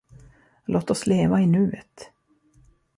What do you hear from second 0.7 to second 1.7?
oss leva i